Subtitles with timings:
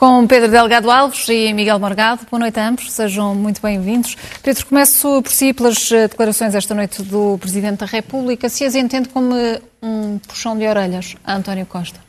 [0.00, 2.26] com Pedro Delgado Alves e Miguel Morgado.
[2.30, 4.16] Boa noite a ambos, sejam muito bem-vindos.
[4.42, 8.48] Pedro, começo por si pelas eh, declarações esta noite do Presidente da República.
[8.48, 9.34] Se as entende como
[9.82, 12.00] um puxão de orelhas a António Costa?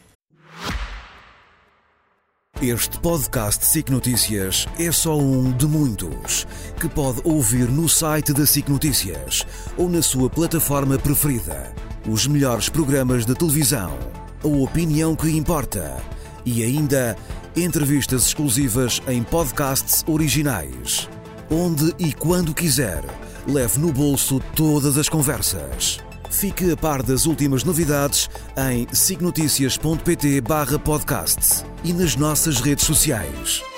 [2.62, 6.48] Este podcast SIC Notícias é só um de muitos
[6.80, 9.46] que pode ouvir no site da SIC Notícias
[9.78, 11.74] ou na sua plataforma preferida.
[12.10, 13.92] Os melhores programas de televisão,
[14.42, 16.02] a opinião que importa
[16.46, 17.18] e ainda
[17.56, 21.10] entrevistas exclusivas em podcasts originais.
[21.50, 23.04] Onde e quando quiser,
[23.48, 26.00] leve no bolso todas as conversas.
[26.30, 28.30] Fique a par das últimas novidades
[28.72, 33.71] em signoticias.pt barra podcast e nas nossas redes sociais.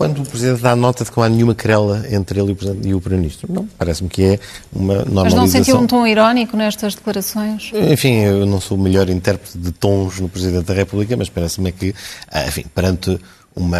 [0.00, 3.00] Quando o Presidente dá nota de que não há nenhuma querela entre ele e o
[3.02, 3.52] Primeiro-Ministro?
[3.52, 4.40] Não, parece-me que é
[4.72, 5.24] uma normalização.
[5.24, 7.70] Mas não sentiu um tom irónico nestas declarações?
[7.74, 11.70] Enfim, eu não sou o melhor intérprete de tons no Presidente da República, mas parece-me
[11.70, 11.94] que,
[12.32, 13.20] ah, enfim, perante
[13.54, 13.78] uma,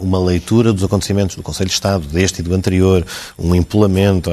[0.00, 3.04] uma leitura dos acontecimentos do Conselho de Estado, deste e do anterior,
[3.38, 4.30] um empolamento,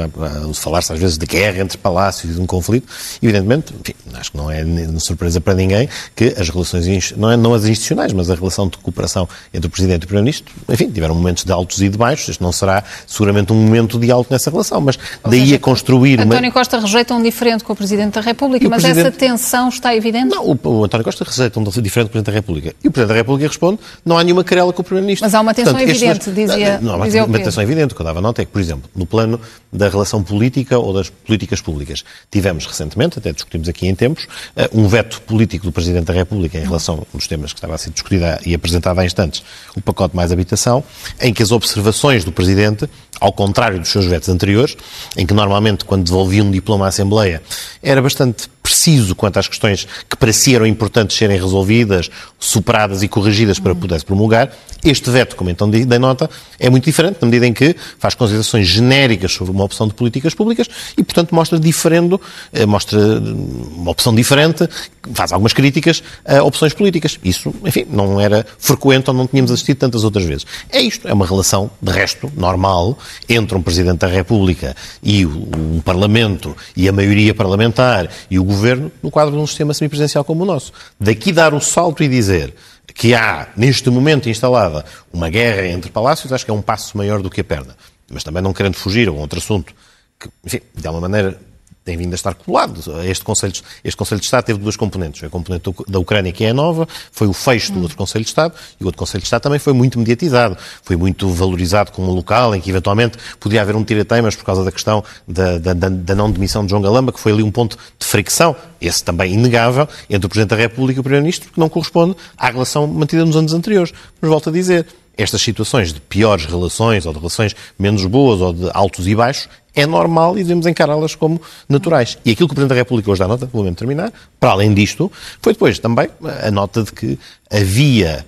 [0.55, 2.87] falar-se às vezes de guerra entre palácios e de um conflito,
[3.21, 4.63] evidentemente, enfim, acho que não é
[4.99, 8.77] surpresa para ninguém que as relações, não, é, não as institucionais, mas a relação de
[8.77, 12.29] cooperação entre o Presidente e o Primeiro-Ministro, enfim, tiveram momentos de altos e de baixos,
[12.29, 15.59] este não será seguramente um momento de alto nessa relação, mas Ou daí seja, a
[15.59, 16.19] construir...
[16.19, 16.51] António uma...
[16.51, 19.07] Costa rejeita um diferente com o Presidente da República, mas Presidente...
[19.07, 20.29] essa tensão está evidente?
[20.29, 22.75] Não, o, o António Costa rejeita um diferente com o Presidente da República.
[22.83, 25.25] E o Presidente da República responde, não há nenhuma querela com o Primeiro-Ministro.
[25.25, 26.49] Mas há uma tensão Portanto, evidente, dois...
[26.49, 27.93] dizia Não, há uma, uma tensão evidente.
[27.93, 29.39] O que eu dava nota é que, por exemplo, no plano
[29.71, 34.69] da relação política ou das políticas públicas, tivemos recentemente, até discutimos aqui em tempos, eh,
[34.73, 37.91] um veto político do Presidente da República em relação aos temas que estava a ser
[37.91, 39.43] discutido e apresentado há instantes,
[39.75, 40.83] o pacote mais habitação,
[41.19, 42.89] em que as observações do Presidente,
[43.19, 44.75] ao contrário dos seus vetos anteriores,
[45.17, 47.41] em que normalmente, quando devolvia um diploma à Assembleia,
[47.81, 52.09] era bastante preciso quanto às questões que para si eram importantes serem resolvidas,
[52.39, 54.49] superadas e corrigidas para pudesse promulgar.
[54.83, 58.67] Este veto, como então dei nota, é muito diferente, na medida em que faz considerações
[58.67, 60.67] genéricas sobre uma opção de políticas públicas
[60.97, 62.19] e, portanto, mostra diferendo,
[62.53, 64.67] eh, mostra uma opção diferente,
[65.13, 67.19] faz algumas críticas a opções políticas.
[67.23, 70.45] Isso, enfim, não era frequente ou não tínhamos assistido tantas outras vezes.
[70.69, 72.97] É isto, é uma relação, de resto, normal,
[73.27, 78.91] entre um Presidente da República e um Parlamento e a maioria parlamentar e o Governo
[79.01, 80.71] no quadro de um sistema semipresidencial como o nosso.
[80.99, 82.53] Daqui dar o salto e dizer
[82.93, 87.21] que há, neste momento instalada, uma guerra entre palácios, acho que é um passo maior
[87.21, 87.75] do que a perna.
[88.11, 89.73] Mas também não querendo fugir a um outro assunto
[90.19, 91.39] que, enfim, de alguma maneira
[91.83, 92.79] tem vindo a estar colado.
[93.03, 93.53] Este Conselho,
[93.83, 95.23] este Conselho de Estado teve duas componentes.
[95.23, 98.53] A componente da Ucrânia, que é nova, foi o fecho do outro Conselho de Estado,
[98.79, 102.13] e o outro Conselho de Estado também foi muito mediatizado, foi muito valorizado como um
[102.13, 106.15] local em que, eventualmente, podia haver um tira-teimas por causa da questão da, da, da,
[106.15, 109.87] não demissão de João Galamba, que foi ali um ponto de fricção, esse também inegável,
[110.09, 113.35] entre o Presidente da República e o Primeiro-Ministro, que não corresponde à relação mantida nos
[113.35, 113.91] anos anteriores.
[114.21, 114.85] Mas volto a dizer,
[115.17, 119.49] estas situações de piores relações ou de relações menos boas ou de altos e baixos
[119.75, 122.17] é normal e devemos encará-las como naturais.
[122.25, 124.73] E aquilo que o Presidente da República hoje dá nota, vou mesmo terminar, para além
[124.73, 125.11] disto,
[125.41, 126.09] foi depois também
[126.43, 128.25] a nota de que havia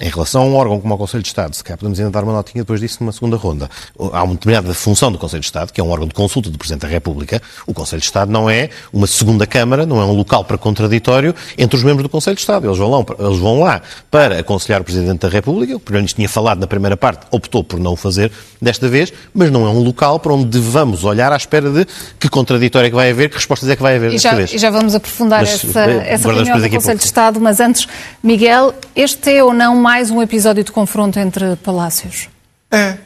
[0.00, 2.24] em relação a um órgão como o Conselho de Estado, se calhar podemos ainda dar
[2.24, 3.70] uma notinha depois disso numa segunda ronda.
[4.12, 6.58] Há uma determinada função do Conselho de Estado, que é um órgão de consulta do
[6.58, 7.40] Presidente da República.
[7.64, 11.32] O Conselho de Estado não é uma segunda Câmara, não é um local para contraditório
[11.56, 12.66] entre os membros do Conselho de Estado.
[12.66, 15.76] Eles vão lá, eles vão lá para aconselhar o Presidente da República.
[15.76, 19.52] O Primeiro-Ministro tinha falado na primeira parte, optou por não o fazer desta vez, mas
[19.52, 21.86] não é um local para onde devamos olhar à espera de
[22.18, 24.52] que contraditório é que vai haver, que respostas é que vai haver e já, vez.
[24.52, 27.86] E já vamos aprofundar mas, essa, essa reunião do Conselho de Estado, mas antes,
[28.20, 32.30] Miguel, este é ou não mais um episódio de confronto entre palácios?
[32.70, 32.96] É.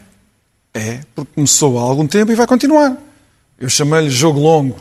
[0.73, 2.97] É, porque começou há algum tempo e vai continuar.
[3.59, 4.77] Eu chamei-lhe jogo longo.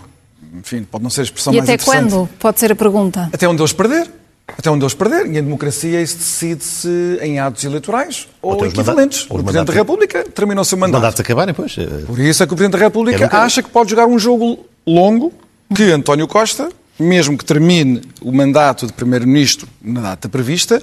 [0.53, 1.95] Enfim, pode não ser a expressão e mais interessante.
[1.95, 2.29] E até quando?
[2.37, 3.31] Pode ser a pergunta.
[3.33, 4.11] Até onde eles perder.
[4.47, 5.25] Até onde eles perder.
[5.25, 9.25] E a democracia isso decide-se em atos eleitorais ou, ou equivalentes.
[9.27, 10.97] O Presidente da República terminou o seu mandato.
[10.97, 11.75] Os mandatos acabarem, pois.
[12.05, 14.67] Por isso é que o Presidente da República é acha que pode jogar um jogo
[14.85, 15.33] longo
[15.75, 16.69] que António Costa,
[16.99, 20.79] mesmo que termine o mandato de Primeiro-Ministro na data prevista,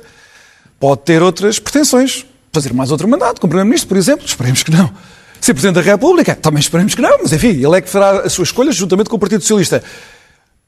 [0.84, 2.26] pode ter outras pretensões.
[2.52, 4.26] Fazer mais outro mandato, como Primeiro-Ministro, por exemplo.
[4.26, 4.90] Esperemos que não.
[5.40, 7.20] Ser Presidente da República, também esperemos que não.
[7.22, 9.82] Mas, enfim, ele é que fará as suas escolhas juntamente com o Partido Socialista.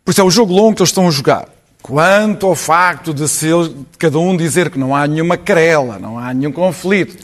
[0.03, 1.51] Por isso é o jogo longo que eles estão a jogar.
[1.83, 6.33] Quanto ao facto de, de cada um dizer que não há nenhuma querela, não há
[6.33, 7.23] nenhum conflito,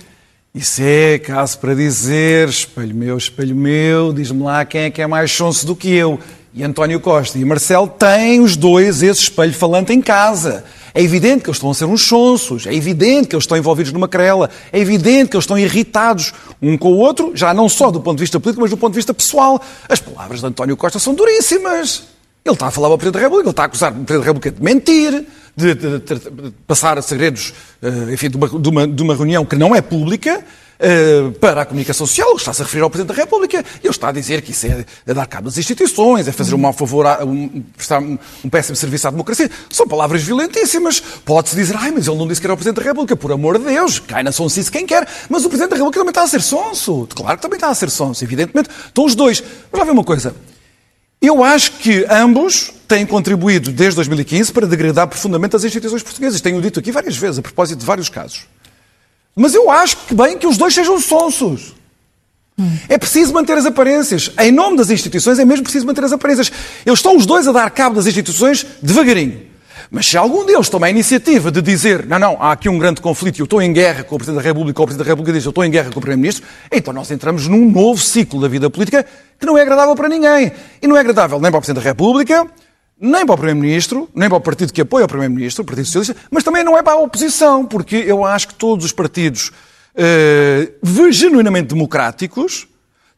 [0.55, 5.07] isso é caso para dizer, espelho meu, espelho meu, diz-me lá quem é que é
[5.07, 6.21] mais sonso do que eu.
[6.53, 10.63] E António Costa e Marcelo têm os dois esse espelho falante em casa.
[10.95, 13.93] É evidente que eles estão a ser uns sonsos, é evidente que eles estão envolvidos
[13.93, 17.91] numa querela, é evidente que eles estão irritados um com o outro, já não só
[17.91, 19.61] do ponto de vista político, mas do ponto de vista pessoal.
[19.89, 22.05] As palavras de António Costa são duríssimas.
[22.45, 24.33] Ele está a falar ao Presidente da República, ele está a acusar o Presidente da
[24.33, 27.53] República de mentir, de, de, de, passar segredos,
[27.83, 30.45] uh, enfim, de uma, uma, de uma reunião que não é pública,
[30.83, 34.13] Uh, para a comunicação social, está-se a referir ao Presidente da República, ele está a
[34.13, 37.25] dizer que isso é, é dar cabo das instituições, é fazer um mau favor, a,
[37.25, 39.49] um, prestar um, um, péssimo serviço à democracia.
[39.71, 40.99] São palavras violentíssimas.
[41.25, 43.59] Pode-se dizer, ai, mas ele não disse que era o Presidente da República, por amor
[43.59, 45.07] de Deus, cai na sonsice quem quer.
[45.31, 47.07] Mas o Presidente da República também está a ser sonso.
[47.15, 48.69] Claro que também está a ser sonso, evidentemente.
[48.87, 49.41] Estão os dois.
[49.71, 50.35] Mas já ver uma coisa.
[51.23, 56.41] Eu acho que ambos têm contribuído desde 2015 para degradar profundamente as instituições portuguesas.
[56.41, 58.47] Tenho dito aqui várias vezes, a propósito de vários casos.
[59.37, 61.75] Mas eu acho que bem que os dois sejam sonsos.
[62.89, 64.33] É preciso manter as aparências.
[64.37, 66.51] Em nome das instituições é mesmo preciso manter as aparências.
[66.85, 69.52] Eles estão os dois a dar cabo das instituições devagarinho.
[69.95, 73.03] Mas se algum deles toma a iniciativa de dizer não, não, há aqui um grande
[73.03, 75.13] conflito e eu estou em guerra com o Presidente da República, ou o Presidente da
[75.13, 78.41] República diz eu estou em guerra com o Primeiro-Ministro, então nós entramos num novo ciclo
[78.41, 79.05] da vida política
[79.39, 80.51] que não é agradável para ninguém.
[80.81, 82.51] E não é agradável nem para o Presidente da República,
[82.99, 86.17] nem para o Primeiro-Ministro, nem para o partido que apoia o Primeiro-Ministro, o Partido Socialista,
[86.31, 89.53] mas também não é para a oposição, porque eu acho que todos os partidos
[89.95, 92.67] uh, genuinamente democráticos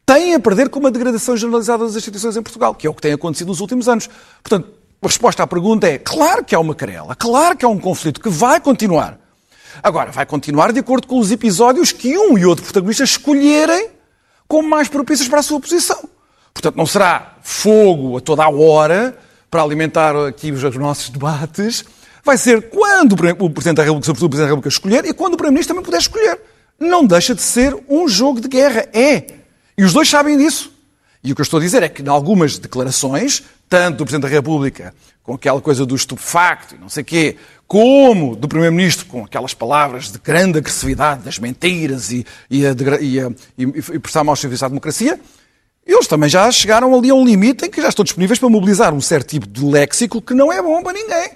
[0.05, 3.01] têm a perder com uma degradação generalizada das instituições em Portugal, que é o que
[3.01, 4.09] tem acontecido nos últimos anos.
[4.43, 4.74] Portanto,
[5.05, 8.19] a resposta à pergunta é: claro que há uma querela, claro que há um conflito
[8.19, 9.19] que vai continuar.
[9.83, 13.89] Agora, vai continuar de acordo com os episódios que um e outro protagonista escolherem
[14.47, 16.09] como mais propícios para a sua posição.
[16.53, 19.17] Portanto, não será fogo a toda a hora
[19.51, 21.83] para alimentar aqui os nossos debates,
[22.23, 25.33] vai ser quando o Presidente da República, sobretudo o Presidente da República, escolher e quando
[25.33, 26.41] o Primeiro-Ministro também puder escolher.
[26.79, 28.85] Não deixa de ser um jogo de guerra.
[28.93, 29.25] É.
[29.77, 30.74] E os dois sabem disso.
[31.25, 34.29] E o que eu estou a dizer é que, em algumas declarações, tanto do Presidente
[34.29, 34.93] da República,
[35.23, 37.35] com aquela coisa do estupefacto e não sei quê,
[37.67, 43.19] como do Primeiro-Ministro, com aquelas palavras de grande agressividade, das mentiras e, e, a, e,
[43.19, 45.19] a, e, e prestar mau serviço à democracia,
[45.83, 48.93] eles também já chegaram ali a um limite em que já estão disponíveis para mobilizar
[48.93, 51.31] um certo tipo de léxico que não é bom para ninguém.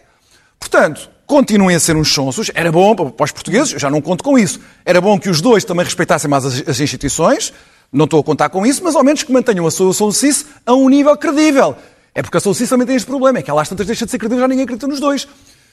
[0.60, 2.52] Portanto, continuem a ser uns sonsos.
[2.54, 4.60] Era bom para os portugueses, eu já não conto com isso.
[4.86, 7.54] Era bom que os dois também respeitassem mais as, instituições.
[7.92, 10.74] Não estou a contar com isso, mas ao menos que mantenham a sua sonsice a
[10.74, 11.76] um nível credível.
[12.14, 14.12] É porque a sonsice também tem este problema, é que ela às tantas deixa de
[14.12, 15.28] ser credível, já ninguém acredita nos dois.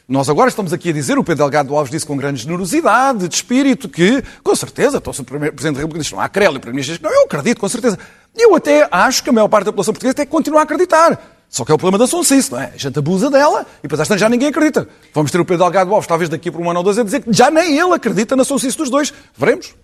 [0.08, 3.34] Nós agora estamos aqui a dizer, o Pedro Delgado Alves disse com grande generosidade, de
[3.34, 6.92] espírito, que, com certeza, se o Presidente da República diz não há e o Primeiro-Ministro
[6.92, 7.98] diz que não, eu acredito, com certeza.
[8.36, 11.20] Eu até acho que a maior parte da população portuguesa tem que continuar a acreditar.
[11.48, 12.72] Só que é o problema da sonsice, não é?
[12.74, 14.88] A gente abusa dela e depois às tantas já ninguém acredita.
[15.12, 17.22] Vamos ter o Pedro Delgado Alves, talvez daqui por um ano ou dois, a dizer
[17.22, 19.12] que já nem ele acredita na sonsice dos dois.
[19.36, 19.74] Veremos.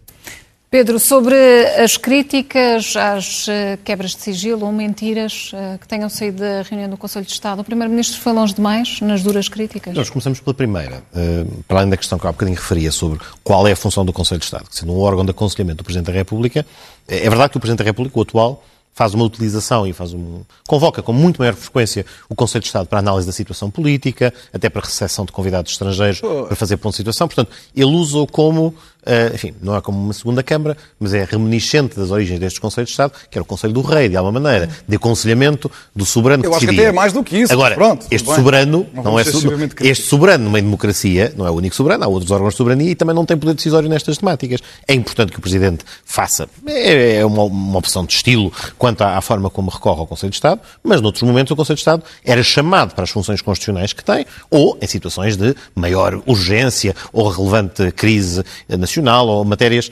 [0.73, 1.37] Pedro, sobre
[1.77, 6.89] as críticas às eh, quebras de sigilo ou mentiras eh, que tenham saído da reunião
[6.89, 9.95] do Conselho de Estado, o Primeiro-Ministro foi longe demais nas duras críticas?
[9.95, 11.03] Nós começamos pela primeira.
[11.15, 14.03] Eh, para além da questão que há um bocadinho referia sobre qual é a função
[14.03, 16.65] do Conselho de Estado, que sendo um órgão de aconselhamento do Presidente da República,
[17.07, 18.65] é verdade que o Presidente da República, o atual,
[18.95, 22.87] faz uma utilização e faz um, convoca com muito maior frequência o Conselho de Estado
[22.87, 26.99] para análise da situação política, até para recepção de convidados estrangeiros, para fazer ponto de
[26.99, 27.27] situação.
[27.27, 31.97] Portanto, ele usa-o como Uh, enfim, não é como uma segunda Câmara, mas é reminiscente
[31.97, 34.69] das origens destes Conselhos de Estado, que era o Conselho do Rei, de alguma maneira,
[34.87, 36.83] de aconselhamento do soberano Eu que acho decidia.
[36.85, 37.53] que até é mais do que isso.
[37.53, 38.37] Agora, Pronto, este bem.
[38.37, 42.31] soberano, não, não é este soberano numa democracia, não é o único soberano, há outros
[42.31, 44.61] órgãos de soberania e também não tem poder decisório nestas temáticas.
[44.87, 49.19] É importante que o Presidente faça, é, é uma, uma opção de estilo quanto à,
[49.19, 52.05] à, forma como recorre ao Conselho de Estado, mas noutros momentos o Conselho de Estado
[52.25, 57.29] era chamado para as funções constitucionais que tem, ou em situações de maior urgência ou
[57.29, 59.91] relevante crise nacional ou matéria matérias,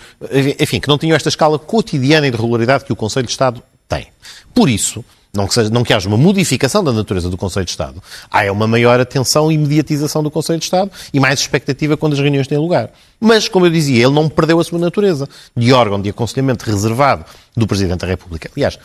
[0.58, 3.62] enfim, que não tinham esta escala cotidiana e de regularidade que o Conselho de Estado
[3.88, 4.08] tem.
[4.54, 7.70] Por isso, não que, seja, não que haja uma modificação da natureza do Conselho de
[7.70, 12.14] Estado, há uma maior atenção e mediatização do Conselho de Estado e mais expectativa quando
[12.14, 12.90] as reuniões têm lugar.
[13.20, 17.24] Mas, como eu dizia, ele não perdeu a sua natureza de órgão de aconselhamento reservado
[17.56, 18.50] do Presidente da República.
[18.56, 18.78] Aliás,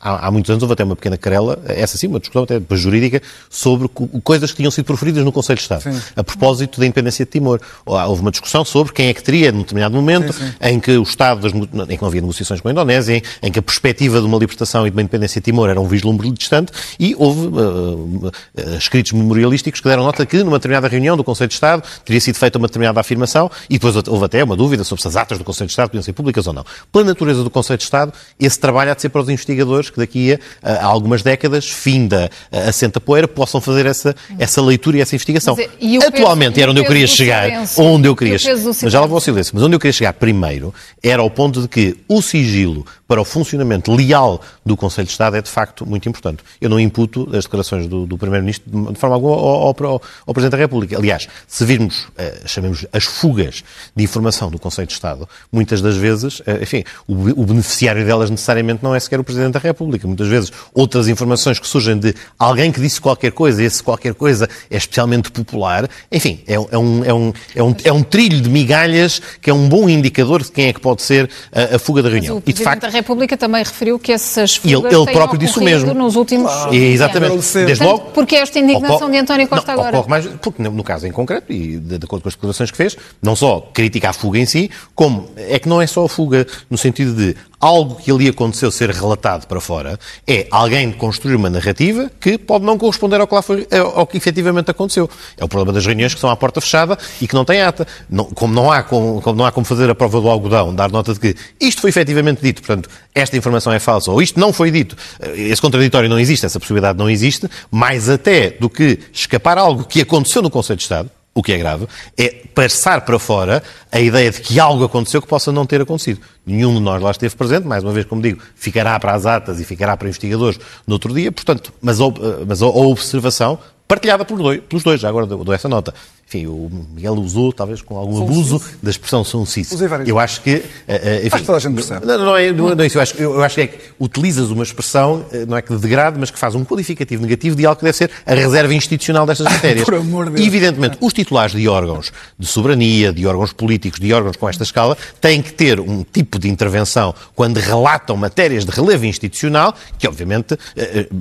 [0.00, 3.22] há, há, muitos anos houve até uma pequena querela, essa sim, uma discussão até jurídica,
[3.48, 3.88] sobre
[4.22, 6.00] coisas que tinham sido proferidas no Conselho de Estado, sim.
[6.16, 7.60] a propósito da independência de Timor.
[7.84, 10.52] Houve uma discussão sobre quem é que teria, num determinado momento, sim, sim.
[10.60, 13.52] em que o Estado, das, em que não havia negociações com a Indonésia, em, em,
[13.52, 16.30] que a perspectiva de uma libertação e de uma independência de Timor era um vislumbre
[16.30, 18.32] distante, e houve uh, uh,
[18.78, 22.36] escritos memorialísticos que deram nota que, numa determinada reunião do Conselho de Estado, teria sido
[22.36, 25.44] feita uma determinada afirmação, e depois houve até uma dúvida sobre se as atas do
[25.44, 26.64] Conselho de Estado podiam ser públicas ou não.
[26.92, 29.96] Pela natureza do Conselho de Estado, esse trabalho há de ser para os investigadores que
[29.96, 35.00] daqui a há algumas décadas, finda a senta poeira, possam fazer essa, essa leitura e
[35.00, 35.56] essa investigação.
[35.56, 38.38] Mas, e Atualmente peso, era onde eu queria chegar, silêncio, onde eu queria
[38.82, 41.62] mas já lá vou ao silêncio, mas onde eu queria chegar primeiro era ao ponto
[41.62, 45.84] de que o sigilo para o funcionamento leal do Conselho de Estado é de facto
[45.84, 46.44] muito importante.
[46.60, 50.52] Eu não imputo as declarações do, do Primeiro-Ministro de forma alguma ao, ao, ao, Presidente
[50.52, 50.96] da República.
[50.96, 53.64] Aliás, se virmos, uh, chamemos as fugas
[53.96, 58.30] de informação do Conselho de Estado, muitas das vezes, uh, enfim, o, o beneficiário delas
[58.30, 60.06] necessariamente não é sequer o Presidente da República.
[60.06, 64.14] Muitas vezes outras informações que surgem de alguém que disse qualquer coisa, e esse qualquer
[64.14, 65.90] coisa é especialmente popular.
[66.12, 69.52] Enfim, é, é, um, é, um, é, um, é um trilho de migalhas que é
[69.52, 72.36] um bom indicador de quem é que pode ser a, a fuga da reunião.
[72.36, 75.92] O Presidente facto, República também referiu que essas fugas ele, ele próprio disse o mesmo.
[75.94, 76.74] nos últimos claro.
[76.74, 77.52] Exatamente.
[77.66, 80.08] Desde logo, porque esta indignação ocorre, de António Costa não, agora?
[80.08, 82.96] Mais, porque no caso em concreto, e de, de acordo com as declarações que fez,
[83.22, 86.46] não só critica a fuga em si, como é que não é só a fuga
[86.68, 91.50] no sentido de algo que ali aconteceu ser relatado para fora, é alguém construir uma
[91.50, 95.08] narrativa que pode não corresponder ao que, lá foi, ao que efetivamente aconteceu.
[95.36, 97.86] É o problema das reuniões que são à porta fechada e que não têm ata.
[98.08, 100.90] Não, como, não há como, como não há como fazer a prova do algodão, dar
[100.90, 104.52] nota de que isto foi efetivamente dito, portanto, esta informação é falsa, ou isto não
[104.52, 104.96] foi dito,
[105.34, 110.00] esse contraditório não existe, essa possibilidade não existe, mais até do que escapar algo que
[110.00, 111.86] aconteceu no Conselho de Estado, o que é grave,
[112.18, 116.20] é passar para fora a ideia de que algo aconteceu que possa não ter acontecido.
[116.44, 119.60] Nenhum de nós lá esteve presente, mais uma vez, como digo, ficará para as atas
[119.60, 125.08] e ficará para investigadores no outro dia, portanto, mas a, observação partilhada pelos dois já
[125.08, 125.94] agora dou essa nota.
[126.30, 129.74] Enfim, o Miguel usou, talvez com algum abuso, da expressão sonsice.
[130.06, 130.58] Eu acho que...
[130.58, 132.06] Uh, enfim, toda a gente percebe.
[132.06, 132.98] Não, não, é, não é isso.
[132.98, 135.80] Eu acho, eu acho que é que utilizas uma expressão, eh, não é que de
[135.80, 139.26] degrade, mas que faz um qualificativo negativo de algo que deve ser a reserva institucional
[139.26, 139.84] destas matérias.
[139.84, 140.46] Por amor de Deus.
[140.46, 144.96] Evidentemente, os titulares de órgãos de soberania, de órgãos políticos, de órgãos com esta escala,
[145.20, 150.56] têm que ter um tipo de intervenção quando relatam matérias de relevo institucional, que obviamente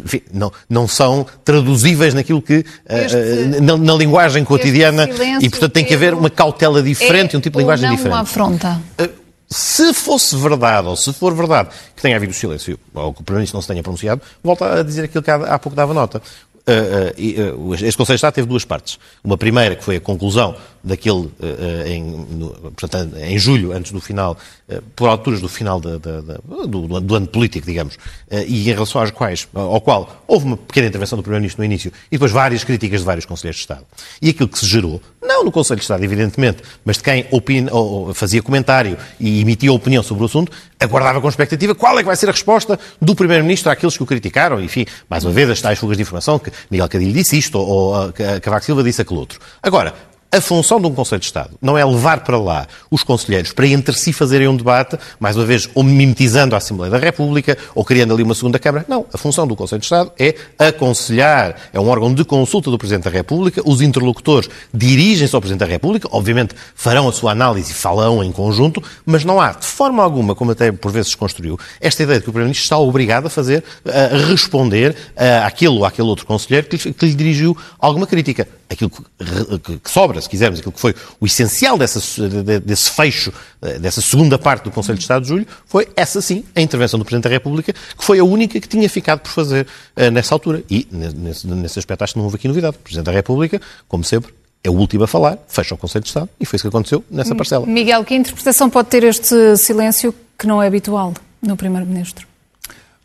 [0.06, 2.63] enfim, não, não são traduzíveis naquilo que...
[2.88, 4.99] Este, na, na linguagem cotidiana
[5.41, 8.13] e, portanto, tem que haver uma cautela diferente, é um tipo de linguagem não diferente.
[8.13, 8.82] uma afronta?
[9.00, 9.10] Uh,
[9.51, 13.58] se fosse verdade, ou se for verdade, que tenha havido silêncio, ou que o Primeiro-Ministro
[13.58, 16.22] não se tenha pronunciado, volta a dizer aquilo que há, há pouco dava nota.
[16.68, 19.00] Uh, uh, este Conselho de Estado teve duas partes.
[19.24, 24.00] Uma primeira, que foi a conclusão daquele, uh, em, no, portanto, em julho, antes do
[24.00, 24.38] final,
[24.96, 26.38] por alturas do final da, da, da,
[26.68, 27.98] do, do, ano político, digamos,
[28.48, 32.16] e em relação quais, ao qual houve uma pequena intervenção do Primeiro-Ministro no início e
[32.16, 33.86] depois várias críticas de vários Conselheiros de Estado.
[34.22, 37.68] E aquilo que se gerou, não no Conselho de Estado, evidentemente, mas de quem opin,
[37.72, 42.08] ou, fazia comentário e emitia opinião sobre o assunto, aguardava com expectativa qual é que
[42.08, 44.60] vai ser a resposta do Primeiro-Ministro àqueles que o criticaram.
[44.60, 47.94] Enfim, mais uma vez, as tais fugas de informação que Miguel Cadilho disse isto, ou,
[47.94, 49.40] ou Cavaco Silva disse aquele outro.
[49.62, 49.94] Agora,
[50.32, 53.68] a função de um Conselho de Estado não é levar para lá os conselheiros para
[53.68, 57.84] entre si fazerem um debate, mais uma vez, ou mimetizando a Assembleia da República, ou
[57.84, 58.86] criando ali uma segunda Câmara.
[58.88, 59.06] Não.
[59.12, 61.56] A função do Conselho de Estado é aconselhar.
[61.74, 63.62] É um órgão de consulta do Presidente da República.
[63.66, 66.08] Os interlocutores dirigem-se ao Presidente da República.
[66.12, 70.36] Obviamente, farão a sua análise e falarão em conjunto, mas não há, de forma alguma,
[70.36, 73.30] como até por vezes se construiu, esta ideia de que o Primeiro-Ministro está obrigado a
[73.30, 74.96] fazer, a responder
[75.44, 78.48] àquele ou àquele outro conselheiro que lhe, que lhe dirigiu alguma crítica.
[78.70, 82.00] Aquilo que, sobra se quisermos, aquilo que foi o essencial dessa,
[82.60, 83.34] desse fecho,
[83.64, 87.00] eh, dessa segunda parte do Conselho de Estado de Julho, foi essa sim, a intervenção
[87.00, 89.66] do Presidente da República, que foi a única que tinha ficado por fazer
[89.98, 90.64] uh, nessa altura.
[90.70, 92.78] E, nesse, nesse aspecto, acho que não houve aqui novidade.
[92.78, 94.32] O Presidente da República, como sempre,
[94.64, 97.04] é o último a falar, fecha o Conselho de Estado e foi isso que aconteceu
[97.10, 97.66] nessa parcela.
[97.66, 102.29] Miguel, que interpretação pode ter este silêncio que não é habitual no Primeiro-Ministro?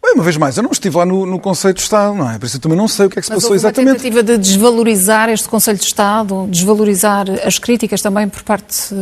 [0.04, 2.38] Bem, uma vez mais, eu não estive lá no, no Conselho de Estado, não é?
[2.38, 3.94] Por isso eu também não sei o que é que se Mas passou exatamente.
[3.94, 8.94] Mas tentativa de desvalorizar este Conselho de Estado, desvalorizar as críticas também por parte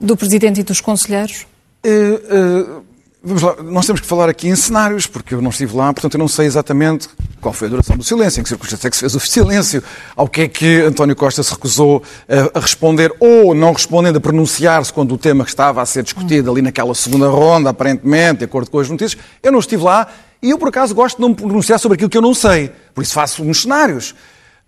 [0.00, 1.46] do Presidente e dos Conselheiros?
[1.84, 2.84] Uh, uh,
[3.22, 6.14] vamos lá, nós temos que falar aqui em cenários, porque eu não estive lá, portanto
[6.14, 7.08] eu não sei exatamente
[7.40, 9.82] qual foi a duração do silêncio, em que circunstâncias é que se fez o silêncio,
[10.16, 14.20] ao que é que António Costa se recusou a, a responder, ou não respondendo, a
[14.20, 18.44] pronunciar-se quando o tema que estava a ser discutido ali naquela segunda ronda, aparentemente, de
[18.44, 19.20] acordo com as notícias.
[19.42, 20.08] Eu não estive lá
[20.42, 22.70] e eu, por acaso, gosto de não me pronunciar sobre aquilo que eu não sei.
[22.94, 24.14] Por isso faço uns cenários.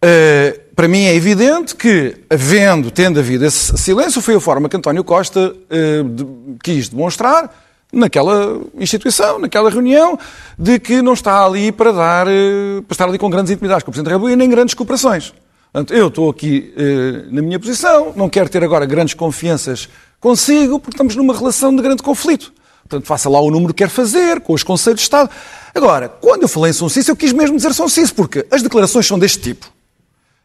[0.03, 4.77] Uh, para mim é evidente que, havendo, tendo havido esse silêncio, foi a forma que
[4.77, 6.27] António Costa uh, de,
[6.63, 7.53] quis demonstrar
[7.93, 10.19] naquela instituição, naquela reunião,
[10.59, 13.91] de que não está ali para dar, uh, para estar ali com grandes intimidades com
[13.91, 15.33] o Presidente da República nem grandes cooperações.
[15.73, 16.75] Portanto, eu estou aqui
[17.31, 21.81] na minha posição, não quero ter agora grandes confianças consigo, porque estamos numa relação de
[21.81, 22.53] grande conflito.
[22.83, 25.31] Portanto, faça lá o número que quer fazer, com os conselhos de Estado.
[25.73, 28.63] Agora, quando eu falei em São Cício, eu quis mesmo dizer São Cício, porque as
[28.63, 29.71] declarações são deste tipo.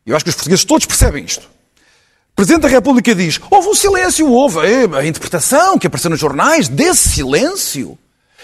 [0.06, 1.50] Eu acho que os portugueses todos percebem isto.
[2.36, 6.68] Presidente da República diz: houve um silêncio, houve é, a interpretação que apareceu nos jornais
[6.68, 7.98] desse silêncio.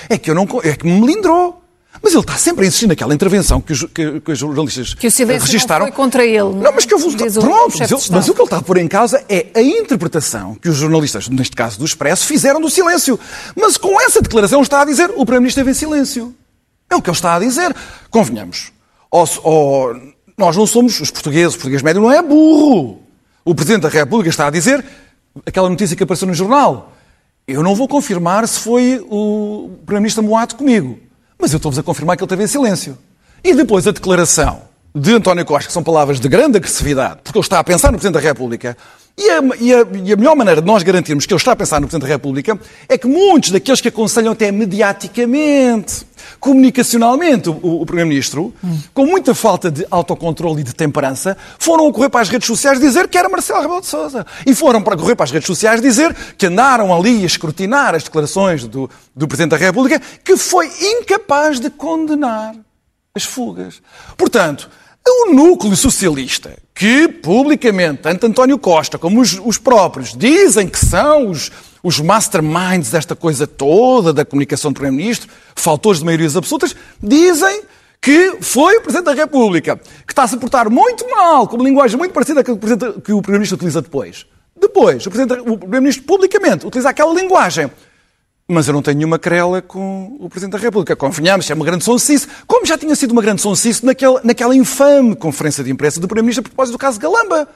[0.10, 1.62] É que, eu não, é que me melindrou.
[2.02, 5.06] Mas ele está sempre a insistir naquela intervenção que os, que, que os jornalistas que
[5.06, 5.86] o silêncio registaram.
[5.86, 6.40] Não foi contra ele.
[6.40, 7.12] Não, não mas que eu vou.
[7.12, 10.56] Pronto, mas, ele, mas o que ele está a pôr em causa é a interpretação
[10.56, 13.20] que os jornalistas, neste caso do Expresso, fizeram do silêncio.
[13.56, 16.34] Mas com essa declaração está a dizer o Primeiro-Ministro esteve em silêncio.
[16.90, 17.76] É o que ele está a dizer.
[18.10, 18.72] Convenhamos.
[19.12, 19.96] Ou, ou,
[20.38, 23.02] nós não somos os portugueses, o português médio não é burro.
[23.44, 24.84] O Presidente da República está a dizer
[25.46, 26.94] aquela notícia que apareceu no jornal.
[27.48, 31.00] Eu não vou confirmar se foi o Primeiro-Ministro Moato comigo.
[31.40, 32.98] Mas eu estou-vos a confirmar que ele teve em silêncio.
[33.44, 34.62] E depois a declaração
[34.94, 37.98] de António Costa, que são palavras de grande agressividade, porque ele está a pensar no
[37.98, 38.78] Presidente da República,
[39.18, 41.56] e a, e, a, e a, melhor maneira de nós garantirmos que ele está a
[41.56, 46.06] pensar no Presidente da República é que muitos daqueles que aconselham até mediaticamente,
[46.40, 48.80] comunicacionalmente, o, o Primeiro-Ministro, hum.
[48.94, 53.08] com muita falta de autocontrole e de temperança, foram correr para as redes sociais dizer
[53.08, 54.26] que era Marcelo Rebelo de Sousa.
[54.46, 58.04] E foram para correr para as redes sociais dizer que andaram ali a escrutinar as
[58.04, 60.68] declarações do, do Presidente da República, que foi
[61.00, 62.56] incapaz de condenar
[63.14, 63.82] as fugas.
[64.18, 64.70] Portanto,
[65.10, 71.30] o núcleo socialista, que publicamente, tanto António Costa como os, os próprios, dizem que são
[71.30, 71.52] os,
[71.84, 77.64] os masterminds desta coisa toda, da comunicação do Primeiro-Ministro, faltores de maiorias absolutas, dizem
[78.02, 81.66] que foi o Presidente da República, que está a se portar muito mal, com uma
[81.66, 84.26] linguagem muito parecida com que o Primeiro-Ministro utiliza depois.
[84.60, 87.70] Depois, o Primeiro-Ministro publicamente utiliza aquela linguagem
[88.48, 90.96] mas eu não tenho nenhuma querela com o Presidente da República.
[90.96, 95.16] Convenhamos, é uma grande sonsice, como já tinha sido uma grande sonsice naquela, naquela infame
[95.16, 97.48] conferência de imprensa do Primeiro-Ministro a propósito do caso Galamba.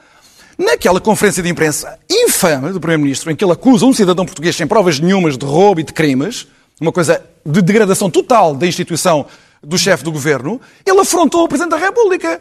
[0.58, 4.66] Naquela conferência de imprensa infame do Primeiro-Ministro, em que ele acusa um cidadão português sem
[4.66, 6.46] provas nenhumas de roubo e de crimes,
[6.80, 9.26] uma coisa de degradação total da instituição
[9.62, 12.40] do chefe do governo, ele afrontou o Presidente da República.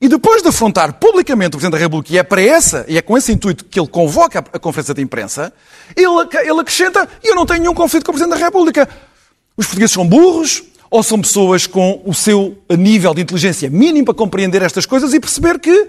[0.00, 3.02] E depois de afrontar publicamente o Presidente da República, e é para essa, e é
[3.02, 5.52] com esse intuito que ele convoca a conferência de imprensa,
[5.96, 6.06] ele,
[6.48, 8.88] ele acrescenta, eu não tenho nenhum conflito com o Presidente da República.
[9.56, 14.14] Os portugueses são burros, ou são pessoas com o seu nível de inteligência mínimo para
[14.14, 15.88] compreender estas coisas e perceber que,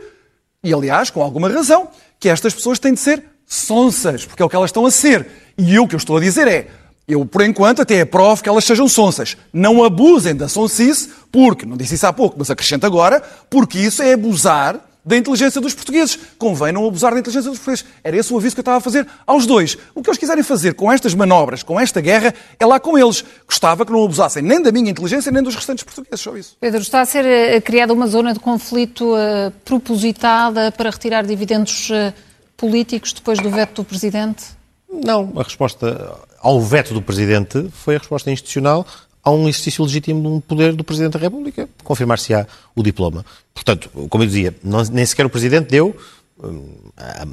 [0.63, 1.87] e aliás, com alguma razão,
[2.19, 5.27] que estas pessoas têm de ser sonsas, porque é o que elas estão a ser.
[5.57, 6.67] E eu o que eu estou a dizer é,
[7.09, 9.35] eu, por enquanto, até aprovo que elas sejam sonsas.
[9.51, 14.03] Não abusem da sonsice, porque, não disse isso há pouco, mas acrescento agora, porque isso
[14.03, 16.19] é abusar da inteligência dos portugueses.
[16.37, 17.85] Convém não abusar da inteligência dos portugueses.
[18.03, 19.75] Era esse o aviso que eu estava a fazer aos dois.
[19.95, 23.25] O que eles quiserem fazer com estas manobras, com esta guerra, é lá com eles.
[23.47, 26.19] Gostava que não abusassem nem da minha inteligência, nem dos restantes portugueses.
[26.19, 26.57] Só isso.
[26.59, 31.89] Pedro, está a ser uh, criada uma zona de conflito uh, propositada para retirar dividendos
[31.89, 32.13] uh,
[32.55, 34.45] políticos depois do veto do Presidente?
[34.91, 38.85] Não, a resposta ao veto do Presidente foi a resposta institucional
[39.23, 43.25] a um exercício legítimo de um poder do Presidente da República, confirmar-se-á o diploma.
[43.53, 45.95] Portanto, como eu dizia, não, nem sequer o Presidente deu
[46.41, 46.75] hum,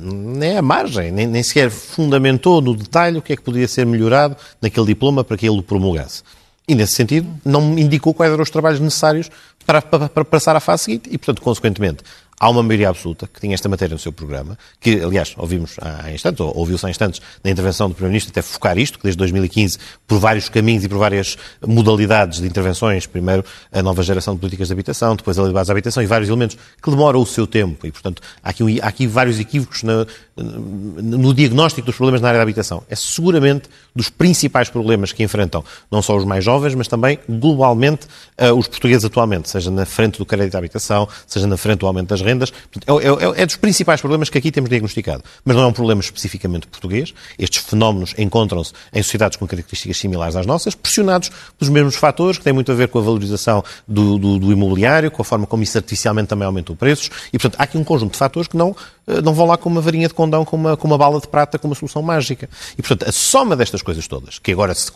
[0.03, 3.87] nem a margem, nem, nem, sequer fundamentou no detalhe o que é que podia ser
[3.87, 6.23] melhorado naquele diploma para que ele o promulgasse.
[6.69, 9.31] E, nesse sentido, não indicou quais eram os trabalhos necessários
[9.65, 12.03] para, para, para passar à fase seguinte e, portanto, consequentemente,
[12.39, 16.13] Há uma maioria absoluta que tinha esta matéria no seu programa, que, aliás, ouvimos há
[16.13, 19.79] instantes, ou ouviu-se há instantes, na intervenção do Primeiro-Ministro, até focar isto, que desde 2015,
[20.07, 24.69] por vários caminhos e por várias modalidades de intervenções, primeiro a nova geração de políticas
[24.69, 27.47] de habitação, depois a lei de base habitação e vários elementos que demoram o seu
[27.47, 27.87] tempo.
[27.87, 32.39] E, portanto, há aqui, há aqui vários equívocos na, no diagnóstico dos problemas na área
[32.39, 32.83] da habitação.
[32.91, 38.07] É seguramente dos principais problemas que enfrentam não só os mais jovens, mas também, globalmente,
[38.39, 41.87] uh, os portugueses atualmente, seja na frente do crédito de habitação, seja na frente do
[41.87, 42.53] aumento das rendas.
[42.87, 45.25] É, é, é, dos principais problemas que aqui temos diagnosticado.
[45.43, 47.15] Mas não é um problema especificamente português.
[47.39, 52.45] Estes fenómenos encontram-se em sociedades com características similares às nossas, pressionados pelos mesmos fatores, que
[52.45, 55.63] têm muito a ver com a valorização do, do, do imobiliário, com a forma como
[55.63, 57.11] isso artificialmente também aumentou preços.
[57.33, 59.69] E, portanto, há aqui um conjunto de fatores que não, eh, não vão lá com
[59.69, 62.49] uma varinha de condão, com uma, com uma bala de prata, com uma solução mágica.
[62.79, 64.91] E, portanto, a soma destas coisas todas, que agora se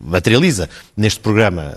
[0.00, 1.74] materializa neste programa,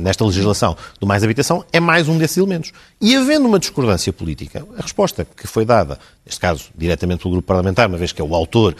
[0.00, 2.72] nesta legislação do Mais Habitação, é mais um desses elementos.
[3.00, 4.66] E havendo uma discordância política, política.
[4.76, 8.24] A resposta que foi dada, neste caso, diretamente pelo grupo parlamentar, uma vez que é
[8.24, 8.74] o autor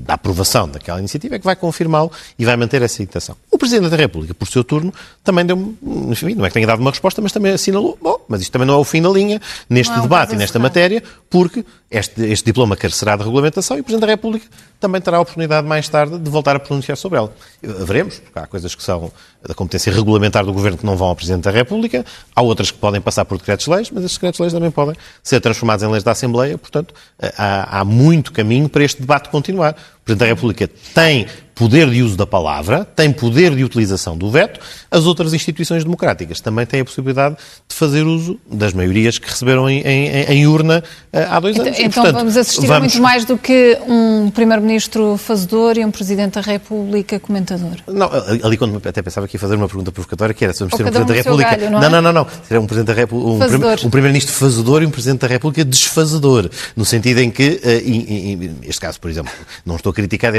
[0.00, 3.36] da aprovação daquela iniciativa, é que vai confirmá-lo e vai manter essa citação.
[3.50, 5.74] O Presidente da República, por seu turno, também deu,
[6.10, 8.66] enfim, não é que tenha dado uma resposta, mas também assinalou, bom, mas isto também
[8.66, 12.44] não é o fim da linha neste não, debate e nesta matéria, porque este, este
[12.44, 14.46] diploma carecerá de regulamentação e o Presidente da República
[14.78, 17.32] também terá a oportunidade mais tarde de voltar a pronunciar sobre ela.
[17.62, 19.10] Veremos, porque há coisas que são
[19.42, 22.78] da competência regulamentar do Governo que não vão ao Presidente da República, há outras que
[22.78, 26.58] podem passar por decretos-leis, mas esses decretos-leis também podem ser transformados em leis da Assembleia,
[26.58, 26.94] portanto,
[27.36, 29.74] há, há muito caminho para este debate continuar.
[30.08, 31.26] Presidente da República tem
[31.58, 36.40] poder de uso da palavra, tem poder de utilização do veto, as outras instituições democráticas
[36.40, 37.36] também têm a possibilidade
[37.68, 41.66] de fazer uso das maiorias que receberam em, em, em urna uh, há dois então,
[41.66, 41.78] anos.
[41.80, 42.76] Então, portanto, vamos assistir vamos...
[42.76, 47.78] a muito mais do que um Primeiro-Ministro fazedor e um Presidente da República comentador.
[47.88, 48.08] Não,
[48.44, 50.84] ali quando até pensava que ia fazer uma pergunta provocatória, que era se vamos ter
[50.84, 51.50] um Presidente da República.
[51.56, 51.88] Galho, não, é?
[51.88, 55.22] não, não, não, Será um Presidente da República, um, um Primeiro-Ministro fazedor e um Presidente
[55.22, 59.32] da República desfazedor, no sentido em que, uh, in, in, este caso, por exemplo,
[59.66, 60.32] não estou criticar,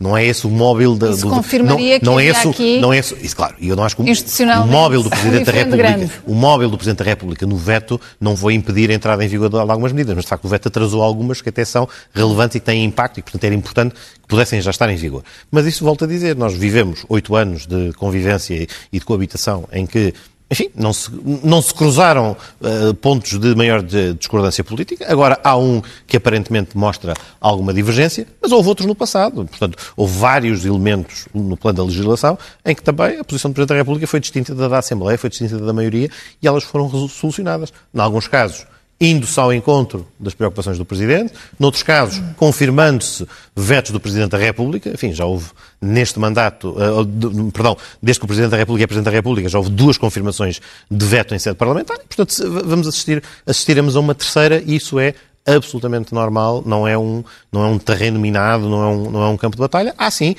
[0.00, 2.92] não é esse o móvel da, isso do, confirmaria não, não é isso, aqui não
[2.92, 6.10] é isso, isso claro, eu não acho que o móvel do Presidente da República, grande.
[6.26, 9.48] o móvel do Presidente da República no veto não foi impedir a entrada em vigor
[9.48, 12.60] de algumas medidas, mas de facto o veto atrasou algumas que até são relevantes e
[12.60, 15.22] que têm impacto e portanto era importante que pudessem já estar em vigor.
[15.50, 19.86] Mas isso volto a dizer, nós vivemos oito anos de convivência e de coabitação em
[19.86, 20.12] que
[20.54, 21.10] enfim, não se,
[21.42, 25.04] não se cruzaram uh, pontos de maior de discordância política.
[25.10, 29.44] Agora há um que aparentemente mostra alguma divergência, mas houve outros no passado.
[29.44, 33.74] Portanto, houve vários elementos no plano da legislação em que também a posição do Presidente
[33.74, 36.08] da República foi distinta da da Assembleia, foi distinta da maioria
[36.40, 37.72] e elas foram solucionadas.
[37.92, 38.64] Em alguns casos,
[39.00, 44.90] indo-se ao encontro das preocupações do Presidente, noutros casos, confirmando-se vetos do Presidente da República,
[44.90, 45.46] enfim, já houve
[45.80, 49.48] neste mandato, uh, de, perdão, desde que o Presidente da República é Presidente da República,
[49.48, 54.14] já houve duas confirmações de veto em sede parlamentar, portanto, vamos assistir, assistiremos a uma
[54.14, 55.14] terceira, e isso é
[55.46, 59.28] absolutamente normal, não é um, não é um terreno minado, não é um, não é
[59.28, 59.94] um campo de batalha.
[59.98, 60.34] Há sim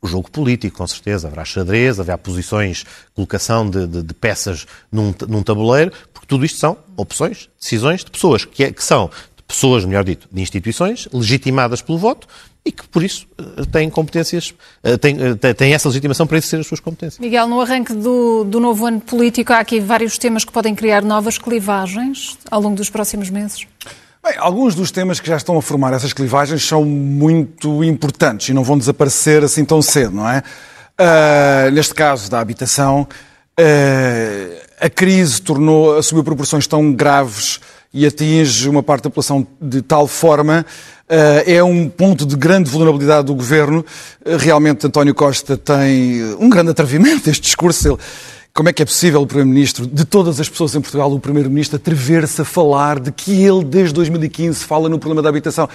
[0.00, 1.28] o jogo político, com certeza.
[1.28, 2.84] Haverá xadrez, haverá posições,
[3.14, 8.10] colocação de, de, de peças num, num, tabuleiro, porque tudo isto são opções, decisões de
[8.10, 9.10] pessoas, que, é, que são
[9.46, 12.28] pessoas, melhor dito, de instituições, legitimadas pelo voto
[12.64, 16.60] e que, por isso, eh, têm competências, eh, têm, eh, têm essa legitimação para exercer
[16.60, 17.18] as suas competências.
[17.18, 21.02] Miguel, no arranque do, do novo ano político, há aqui vários temas que podem criar
[21.02, 23.66] novas clivagens ao longo dos próximos meses?
[24.22, 28.52] Bem, alguns dos temas que já estão a formar essas clivagens são muito importantes e
[28.52, 30.42] não vão desaparecer assim tão cedo, não é?
[31.00, 37.60] Uh, neste caso da habitação, uh, a crise tornou, assumiu proporções tão graves
[37.94, 40.66] e atinge uma parte da população de tal forma,
[41.08, 43.86] uh, é um ponto de grande vulnerabilidade do governo.
[44.40, 47.90] realmente, António Costa tem um grande atrevimento, este discurso.
[47.90, 47.98] Ele,
[48.58, 51.76] como é que é possível o Primeiro-Ministro, de todas as pessoas em Portugal, o Primeiro-Ministro
[51.76, 55.68] atrever-se a falar de que ele, desde 2015, fala no problema da habitação?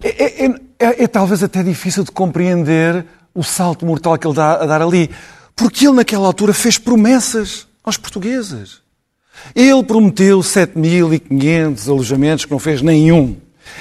[0.00, 4.36] É, é, é, é, é talvez até difícil de compreender o salto mortal que ele
[4.36, 5.10] dá a dar ali.
[5.56, 8.82] Porque ele, naquela altura, fez promessas aos portugueses.
[9.52, 13.36] Ele prometeu 7.500 alojamentos que não fez nenhum.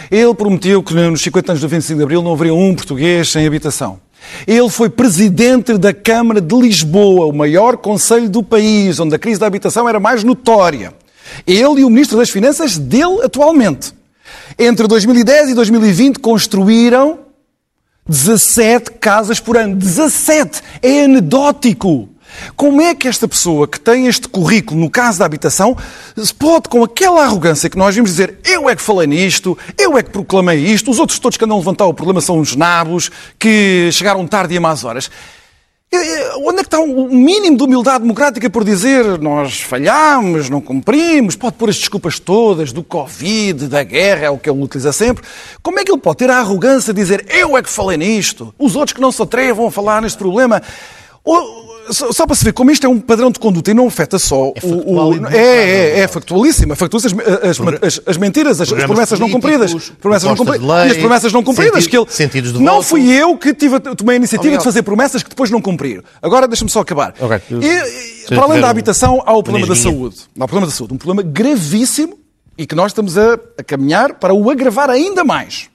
[0.09, 3.45] Ele prometeu que nos 50 anos do 25 de Abril não haveria um português sem
[3.45, 3.99] habitação.
[4.47, 9.39] Ele foi presidente da Câmara de Lisboa, o maior conselho do país, onde a crise
[9.39, 10.93] da habitação era mais notória.
[11.45, 13.93] Ele e o Ministro das Finanças dele atualmente.
[14.57, 17.19] Entre 2010 e 2020 construíram
[18.07, 19.75] 17 casas por ano.
[19.75, 20.61] 17!
[20.81, 22.09] É anedótico!
[22.55, 25.77] Como é que esta pessoa que tem este currículo no caso da habitação
[26.37, 30.03] pode, com aquela arrogância que nós vimos dizer eu é que falei nisto, eu é
[30.03, 33.09] que proclamei isto, os outros todos que andam a levantar o problema são os nabos
[33.39, 35.09] que chegaram tarde e a más horas.
[36.39, 41.37] Onde é que está o mínimo de humildade democrática por dizer nós falhamos, não cumprimos,
[41.37, 45.23] pode pôr as desculpas todas do Covid, da guerra, é o que ele utiliza sempre.
[45.63, 48.53] Como é que ele pode ter a arrogância de dizer eu é que falei nisto,
[48.59, 50.61] os outros que não se atrevam a falar neste problema?
[51.89, 54.17] Só, só, para se ver como isto é um padrão de conduta e não afeta
[54.17, 55.11] só é o.
[55.11, 56.73] o é, é, é factualíssimo.
[56.73, 57.21] É factualíssimo.
[57.21, 59.91] As, as, as, as mentiras, as, promessas não cumpridas.
[60.01, 61.83] Promessas não cumpridas lei, e as promessas não cumpridas.
[61.83, 62.87] Sentido, que ele, não voto.
[62.87, 66.03] fui eu que tive, tomei a iniciativa de fazer promessas que depois não cumprir.
[66.21, 67.13] Agora deixa-me só acabar.
[67.19, 67.39] Okay.
[67.61, 70.17] E, para além da habitação, há o problema da saúde.
[70.39, 70.93] Há o problema da saúde.
[70.93, 72.17] Um problema gravíssimo
[72.57, 75.69] e que nós estamos a, a caminhar para o agravar ainda mais.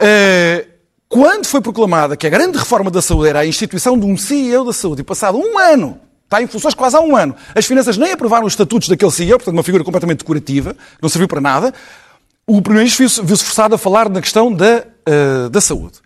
[0.00, 0.73] Uh,
[1.08, 4.64] quando foi proclamada que a grande reforma da saúde era a instituição de um CEO
[4.64, 7.96] da saúde, e passado um ano, está em funções quase há um ano, as finanças
[7.96, 11.74] nem aprovaram os estatutos daquele CEO, portanto uma figura completamente decorativa, não serviu para nada,
[12.46, 16.00] o Primeiro-Ministro viu-se forçado a falar na questão da, uh, da saúde.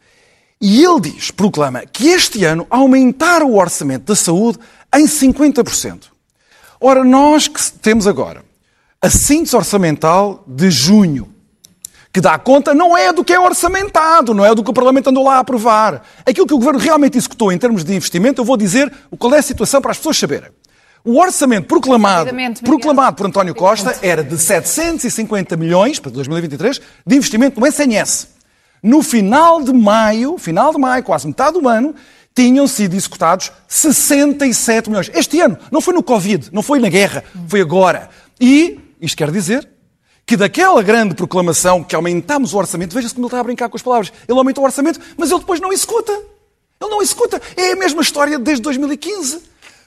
[0.61, 4.59] E ele diz, proclama, que este ano aumentar o orçamento da saúde
[4.95, 6.05] em 50%.
[6.81, 8.45] Ora, nós que temos agora
[9.01, 11.33] a síntese orçamental de junho,
[12.13, 15.11] que dá conta não é do que é orçamentado, não é do que o Parlamento
[15.11, 16.03] andou lá a aprovar.
[16.25, 19.39] Aquilo que o Governo realmente executou em termos de investimento, eu vou dizer qual é
[19.39, 20.51] a situação para as pessoas saberem.
[21.05, 22.31] O orçamento proclamado,
[22.65, 28.29] proclamado por António Costa era de 750 milhões para 2023 de investimento no SNS.
[28.83, 31.95] No final de maio, final de maio, quase metade do ano,
[32.35, 35.11] tinham sido executados 67 milhões.
[35.15, 38.09] Este ano, não foi no Covid, não foi na guerra, foi agora.
[38.41, 39.69] E isto quer dizer
[40.29, 43.79] que daquela grande proclamação que aumentamos o orçamento, veja-se como ele está a brincar com
[43.79, 44.13] as palavras.
[44.29, 46.13] Ele aumenta o orçamento, mas ele depois não executa.
[46.13, 47.41] Ele não executa.
[47.57, 49.41] É a mesma história desde 2015.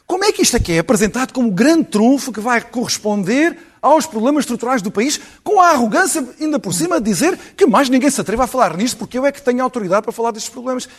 [0.07, 4.41] Como é que isto aqui é apresentado como grande trunfo que vai corresponder aos problemas
[4.41, 8.19] estruturais do país, com a arrogância, ainda por cima, de dizer que mais ninguém se
[8.19, 10.89] atreva a falar nisto porque eu é que tenho autoridade para falar destes problemas?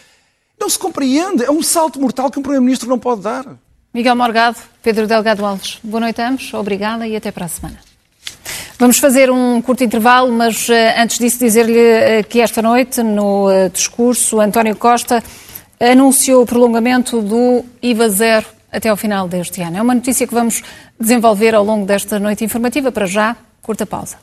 [0.57, 1.43] Não se compreende.
[1.43, 3.45] É um salto mortal que um Primeiro-Ministro não pode dar.
[3.93, 7.92] Miguel Morgado, Pedro Delgado Alves, boa noite a ambos, obrigada e até para a semana.
[8.83, 13.47] Vamos fazer um curto intervalo, mas uh, antes disso dizer-lhe uh, que esta noite, no
[13.47, 15.23] uh, discurso, António Costa
[15.79, 19.77] anunciou o prolongamento do IVA zero até ao final deste ano.
[19.77, 20.64] É uma notícia que vamos
[20.99, 22.90] desenvolver ao longo desta noite informativa.
[22.90, 24.16] Para já, curta pausa.